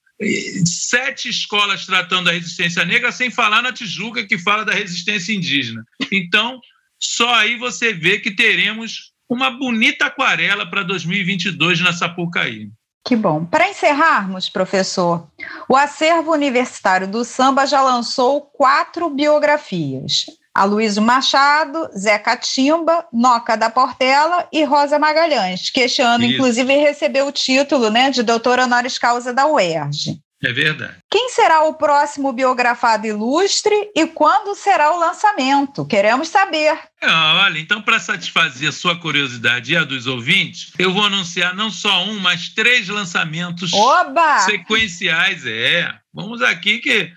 sete 0.66 1.30
escolas 1.30 1.86
tratando 1.86 2.26
da 2.26 2.32
resistência 2.32 2.86
negra, 2.86 3.12
sem 3.12 3.30
falar 3.30 3.62
na 3.62 3.74
Tijuca, 3.74 4.26
que 4.26 4.38
fala 4.38 4.64
da 4.64 4.74
resistência 4.74 5.34
indígena. 5.34 5.84
Então, 6.12 6.60
só 7.00 7.34
aí 7.34 7.58
você 7.58 7.94
vê 7.94 8.20
que 8.20 8.32
teremos 8.32 9.14
uma 9.30 9.50
bonita 9.50 10.06
aquarela 10.06 10.66
para 10.66 10.84
2022 10.84 11.82
na 11.82 11.94
Sapucaí. 11.94 12.70
Que 13.04 13.16
bom. 13.16 13.46
Para 13.46 13.70
encerrarmos, 13.70 14.50
professor, 14.50 15.28
o 15.70 15.76
acervo 15.76 16.32
universitário 16.32 17.08
do 17.08 17.24
samba 17.24 17.66
já 17.68 17.82
lançou 17.82 18.42
quatro 18.42 19.10
biografias. 19.10 20.26
Aloysio 20.56 21.04
Machado, 21.04 21.90
Zé 21.98 22.18
Catimba, 22.18 23.06
Noca 23.12 23.58
da 23.58 23.70
Portela 23.70 24.48
e 24.54 24.64
Rosa 24.64 24.98
Magalhães, 24.98 25.70
que 25.70 25.82
este 25.82 26.02
ano, 26.02 26.24
Isso. 26.24 26.34
inclusive, 26.36 26.78
recebeu 26.78 27.28
o 27.28 27.32
título 27.32 27.90
né, 27.90 28.10
de 28.10 28.24
doutora 28.24 28.64
honoris 28.64 28.98
causa 28.98 29.34
da 29.34 29.46
UERJ. 29.46 30.18
É 30.44 30.54
verdade. 30.54 30.94
Quem 31.10 31.30
será 31.30 31.64
o 31.64 31.74
próximo 31.74 32.32
biografado 32.32 33.08
ilustre 33.08 33.74
e 33.96 34.06
quando 34.06 34.54
será 34.54 34.94
o 34.94 35.00
lançamento? 35.00 35.86
Queremos 35.86 36.28
saber. 36.28 36.78
Ah, 37.02 37.44
olha, 37.46 37.58
então, 37.58 37.82
para 37.82 38.00
satisfazer 38.00 38.70
a 38.70 38.72
sua 38.72 39.00
curiosidade 39.00 39.74
e 39.74 39.78
a 39.78 39.84
dos 39.84 40.08
ouvintes, 40.08 40.72
eu 40.78 40.94
vou 40.94 41.04
anunciar 41.04 41.56
não 41.56 41.72
só 41.72 42.04
um, 42.04 42.20
mas 42.20 42.50
três 42.50 42.88
lançamentos 42.88 43.74
Oba! 43.74 44.40
sequenciais. 44.40 45.46
É, 45.46 45.92
vamos 46.14 46.42
aqui 46.42 46.80
que 46.80 47.12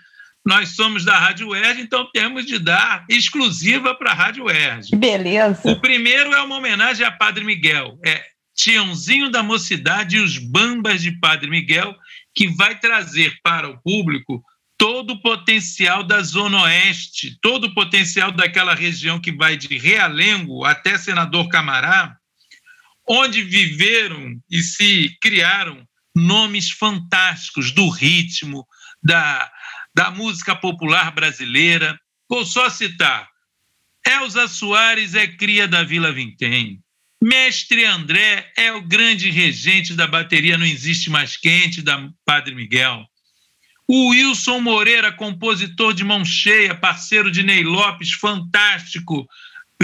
nós 0.45 0.71
somos 0.77 1.05
da 1.05 1.19
Rádio 1.19 1.49
UERJ, 1.49 1.83
então 1.83 2.09
temos 2.13 2.47
de 2.47 2.59
dar 2.59 3.05
exclusiva 3.09 3.95
para 3.95 4.13
a 4.13 4.15
Rádio 4.15 4.45
UERJ. 4.45 4.97
Beleza. 4.97 5.71
O 5.71 5.81
primeiro 5.81 6.33
é 6.33 6.41
uma 6.43 6.57
homenagem 6.57 7.05
a 7.05 7.13
Padre 7.13 7.45
Miguel. 7.45 7.99
É 8.05 8.25
Tiãozinho 8.55 9.31
da 9.31 9.43
Mocidade 9.43 10.17
e 10.17 10.21
os 10.21 10.37
Bambas 10.37 11.01
de 11.01 11.13
Padre 11.13 11.49
Miguel, 11.49 11.95
que 12.35 12.49
vai 12.49 12.79
trazer 12.79 13.39
para 13.43 13.69
o 13.69 13.81
público 13.83 14.43
todo 14.77 15.15
o 15.15 15.21
potencial 15.21 16.03
da 16.03 16.23
Zona 16.23 16.63
Oeste, 16.63 17.37
todo 17.41 17.65
o 17.65 17.75
potencial 17.75 18.33
daquela 18.33 18.75
região 18.75 19.21
que 19.21 19.33
vai 19.33 19.57
de 19.57 19.77
Realengo 19.77 20.65
até 20.65 20.97
Senador 20.97 21.49
Camará, 21.49 22.17
onde 23.09 23.43
viveram 23.43 24.35
e 24.51 24.61
se 24.61 25.17
criaram 25.21 25.87
nomes 26.15 26.71
fantásticos 26.71 27.71
do 27.71 27.89
ritmo, 27.89 28.67
da, 29.03 29.51
da 29.99 30.13
música 30.13 30.55
popular 30.55 31.11
brasileira. 31.11 31.99
Vou 32.29 32.47
só 32.47 32.71
citar: 32.71 33.29
Elza 34.07 34.47
Soares 34.47 35.17
é 35.17 35.27
cria 35.27 35.67
da 35.67 35.83
Vila 35.83 36.13
Vintém. 36.13 36.79
Mestre 37.21 37.85
André 37.85 38.49
é 38.57 38.73
o 38.73 38.81
grande 38.81 39.29
regente 39.29 39.95
da 39.95 40.07
bateria 40.07 40.57
Não 40.57 40.65
Existe 40.65 41.11
Mais 41.11 41.37
Quente, 41.37 41.83
da 41.83 42.09
Padre 42.25 42.55
Miguel. 42.55 43.05
O 43.89 44.11
Wilson 44.11 44.61
Moreira, 44.61 45.11
compositor 45.11 45.93
de 45.93 46.05
mão 46.05 46.25
cheia, 46.25 46.77
parceiro 46.77 47.29
de 47.29 47.43
Ney 47.43 47.65
Lopes, 47.65 48.13
fantástico, 48.13 49.29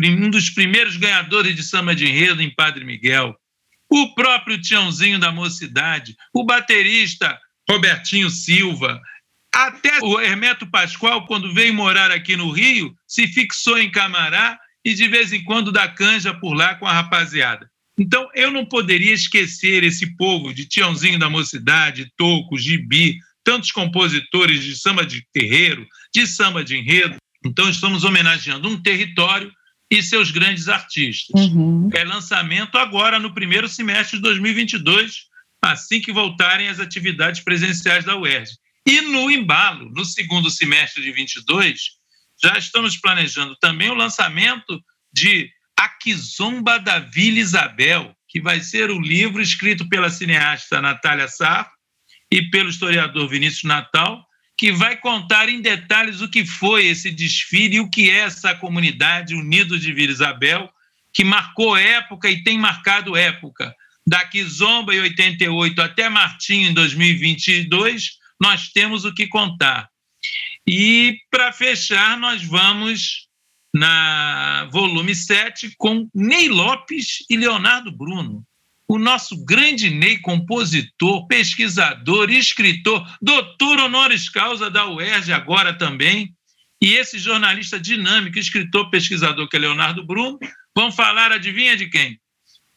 um 0.00 0.30
dos 0.30 0.48
primeiros 0.48 0.96
ganhadores 0.96 1.56
de 1.56 1.64
samba 1.64 1.92
de 1.92 2.06
enredo 2.06 2.40
em 2.40 2.54
Padre 2.54 2.84
Miguel. 2.84 3.34
O 3.90 4.14
próprio 4.14 4.60
Tiãozinho 4.60 5.18
da 5.18 5.32
Mocidade, 5.32 6.14
o 6.32 6.44
baterista 6.44 7.36
Robertinho 7.68 8.30
Silva, 8.30 9.00
até 9.54 10.00
o 10.02 10.20
Hermeto 10.20 10.66
Pascoal, 10.66 11.26
quando 11.26 11.54
veio 11.54 11.72
morar 11.72 12.10
aqui 12.10 12.36
no 12.36 12.50
Rio, 12.50 12.92
se 13.06 13.28
fixou 13.28 13.78
em 13.78 13.90
Camará 13.90 14.58
e 14.84 14.92
de 14.94 15.06
vez 15.06 15.32
em 15.32 15.44
quando 15.44 15.70
dá 15.70 15.86
canja 15.88 16.34
por 16.34 16.54
lá 16.54 16.74
com 16.74 16.86
a 16.86 16.92
rapaziada. 16.92 17.70
Então, 17.96 18.28
eu 18.34 18.50
não 18.50 18.66
poderia 18.66 19.12
esquecer 19.12 19.84
esse 19.84 20.16
povo 20.16 20.52
de 20.52 20.66
Tiãozinho 20.66 21.18
da 21.18 21.30
Mocidade, 21.30 22.10
Toco, 22.16 22.58
Gibi, 22.58 23.16
tantos 23.44 23.70
compositores 23.70 24.64
de 24.64 24.76
samba 24.76 25.06
de 25.06 25.24
terreiro, 25.32 25.86
de 26.12 26.26
samba 26.26 26.64
de 26.64 26.76
enredo. 26.76 27.16
Então, 27.46 27.70
estamos 27.70 28.02
homenageando 28.02 28.68
um 28.68 28.82
território 28.82 29.52
e 29.88 30.02
seus 30.02 30.32
grandes 30.32 30.68
artistas. 30.68 31.40
Uhum. 31.40 31.88
É 31.94 32.02
lançamento 32.02 32.76
agora 32.76 33.20
no 33.20 33.32
primeiro 33.32 33.68
semestre 33.68 34.16
de 34.16 34.22
2022, 34.22 35.26
assim 35.62 36.00
que 36.00 36.12
voltarem 36.12 36.68
as 36.68 36.80
atividades 36.80 37.44
presenciais 37.44 38.04
da 38.04 38.18
UERJ. 38.18 38.54
E 38.86 39.00
no 39.00 39.30
embalo, 39.30 39.90
no 39.90 40.04
segundo 40.04 40.50
semestre 40.50 41.02
de 41.02 41.10
22, 41.10 41.80
já 42.42 42.58
estamos 42.58 42.96
planejando 42.98 43.56
também 43.56 43.88
o 43.88 43.94
lançamento 43.94 44.82
de 45.12 45.50
A 45.78 45.88
Quizomba 45.88 46.78
da 46.78 46.98
Vila 46.98 47.38
Isabel, 47.38 48.14
que 48.28 48.40
vai 48.40 48.60
ser 48.60 48.90
o 48.90 49.00
livro 49.00 49.40
escrito 49.40 49.88
pela 49.88 50.10
cineasta 50.10 50.82
Natália 50.82 51.28
Sarro 51.28 51.70
e 52.30 52.42
pelo 52.50 52.68
historiador 52.68 53.28
Vinícius 53.28 53.64
Natal, 53.64 54.22
que 54.56 54.70
vai 54.70 54.96
contar 54.96 55.48
em 55.48 55.62
detalhes 55.62 56.20
o 56.20 56.28
que 56.28 56.44
foi 56.44 56.86
esse 56.86 57.10
desfile 57.10 57.76
e 57.76 57.80
o 57.80 57.88
que 57.88 58.10
é 58.10 58.18
essa 58.18 58.54
comunidade 58.54 59.34
Unidos 59.34 59.80
de 59.80 59.92
Vila 59.92 60.12
Isabel, 60.12 60.70
que 61.12 61.24
marcou 61.24 61.76
época 61.76 62.28
e 62.28 62.42
tem 62.42 62.58
marcado 62.58 63.16
época. 63.16 63.74
Daqui 64.06 64.42
Zomba 64.44 64.94
em 64.94 65.00
88 65.00 65.80
até 65.80 66.08
Martim 66.08 66.64
em 66.64 66.74
2022, 66.74 68.18
nós 68.40 68.68
temos 68.68 69.04
o 69.04 69.14
que 69.14 69.26
contar. 69.26 69.88
E 70.66 71.18
para 71.30 71.52
fechar, 71.52 72.18
nós 72.18 72.42
vamos 72.42 73.28
na 73.74 74.68
volume 74.70 75.14
7 75.14 75.74
com 75.76 76.08
Ney 76.14 76.48
Lopes 76.48 77.24
e 77.28 77.36
Leonardo 77.36 77.90
Bruno 77.90 78.44
o 78.86 78.98
nosso 78.98 79.44
grande 79.44 79.90
Ney, 79.90 80.18
compositor, 80.18 81.26
pesquisador, 81.26 82.30
escritor, 82.30 83.06
doutor 83.20 83.80
honoris 83.80 84.28
causa 84.28 84.70
da 84.70 84.86
UERJ 84.88 85.32
agora 85.32 85.72
também, 85.72 86.34
e 86.80 86.94
esse 86.94 87.18
jornalista 87.18 87.80
dinâmico, 87.80 88.38
escritor, 88.38 88.90
pesquisador, 88.90 89.48
que 89.48 89.56
é 89.56 89.60
Leonardo 89.60 90.04
Bruno, 90.04 90.38
vão 90.76 90.92
falar, 90.92 91.32
adivinha 91.32 91.76
de 91.76 91.88
quem? 91.88 92.20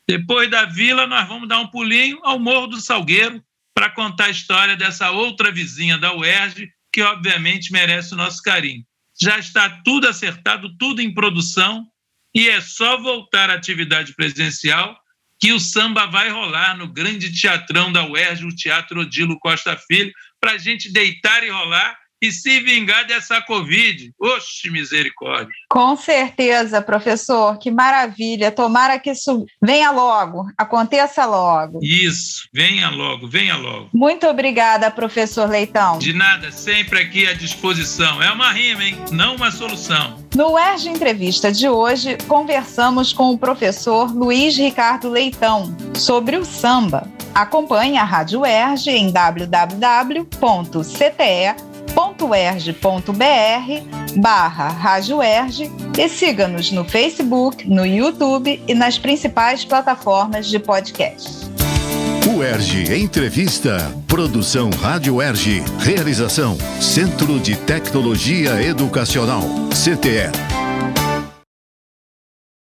Depois 0.07 0.49
da 0.49 0.63
vila, 0.65 1.05
nós 1.05 1.27
vamos 1.27 1.49
dar 1.49 1.59
um 1.59 1.67
pulinho 1.67 2.19
ao 2.23 2.39
Morro 2.39 2.67
do 2.67 2.79
Salgueiro 2.79 3.43
para 3.77 3.91
contar 3.91 4.25
a 4.25 4.31
história 4.31 4.75
dessa 4.75 5.11
outra 5.11 5.51
vizinha 5.51 5.99
da 5.99 6.11
UERJ, 6.11 6.67
que 6.91 7.03
obviamente 7.03 7.71
merece 7.71 8.15
o 8.15 8.17
nosso 8.17 8.41
carinho. 8.41 8.83
Já 9.21 9.37
está 9.37 9.69
tudo 9.85 10.07
acertado, 10.07 10.75
tudo 10.79 10.99
em 10.99 11.13
produção, 11.13 11.85
e 12.33 12.49
é 12.49 12.59
só 12.59 12.97
voltar 12.97 13.51
à 13.51 13.53
atividade 13.53 14.15
presencial 14.15 14.97
que 15.39 15.53
o 15.53 15.59
samba 15.59 16.07
vai 16.07 16.31
rolar 16.31 16.75
no 16.75 16.87
grande 16.87 17.31
teatrão 17.39 17.91
da 17.91 18.03
UERJ, 18.03 18.45
o 18.47 18.55
Teatro 18.55 19.01
Odilo 19.01 19.37
Costa 19.37 19.77
Filho, 19.77 20.11
para 20.41 20.53
a 20.53 20.57
gente 20.57 20.91
deitar 20.91 21.43
e 21.43 21.49
rolar 21.51 21.95
e 22.21 22.31
se 22.31 22.59
vingar 22.61 23.05
dessa 23.05 23.41
Covid. 23.41 24.11
Oxe, 24.19 24.69
misericórdia. 24.69 25.53
Com 25.69 25.95
certeza, 25.95 26.81
professor, 26.81 27.57
que 27.57 27.69
maravilha. 27.69 28.51
Tomara 28.51 28.99
que 28.99 29.11
isso 29.11 29.45
venha 29.61 29.91
logo, 29.91 30.45
aconteça 30.57 31.25
logo. 31.25 31.79
Isso, 31.81 32.47
venha 32.53 32.89
logo, 32.89 33.27
venha 33.27 33.55
logo. 33.55 33.89
Muito 33.93 34.27
obrigada, 34.27 34.89
professor 34.89 35.47
Leitão. 35.49 35.99
De 35.99 36.13
nada, 36.13 36.51
sempre 36.51 36.99
aqui 36.99 37.27
à 37.27 37.33
disposição. 37.33 38.21
É 38.21 38.31
uma 38.31 38.51
rima, 38.51 38.83
hein? 38.83 38.97
Não 39.11 39.35
uma 39.35 39.51
solução. 39.51 40.25
No 40.35 40.53
UERJ 40.53 40.89
Entrevista 40.89 41.51
de 41.51 41.69
hoje, 41.69 42.17
conversamos 42.27 43.13
com 43.13 43.31
o 43.31 43.37
professor 43.37 44.11
Luiz 44.13 44.57
Ricardo 44.57 45.09
Leitão 45.09 45.75
sobre 45.93 46.37
o 46.37 46.45
samba. 46.45 47.11
Acompanhe 47.33 47.97
a 47.97 48.03
Rádio 48.03 48.41
UERJ 48.41 48.89
em 48.91 49.11
www.cte 49.11 50.27
www.erg.br 51.97 53.17
barra 54.17 54.67
Rádio 54.67 55.21
Erg 55.21 55.71
e 55.97 56.07
siga-nos 56.07 56.71
no 56.71 56.85
Facebook, 56.85 57.67
no 57.67 57.85
YouTube 57.85 58.61
e 58.67 58.75
nas 58.75 58.99
principais 58.99 59.65
plataformas 59.65 60.47
de 60.47 60.59
podcast. 60.59 61.47
O 62.27 62.43
Erg 62.43 62.93
Entrevista. 62.95 63.91
Produção 64.07 64.69
Rádio 64.69 65.19
Erg. 65.21 65.63
Realização 65.79 66.55
Centro 66.79 67.39
de 67.39 67.55
Tecnologia 67.55 68.61
Educacional. 68.61 69.41
CTE 69.71 70.56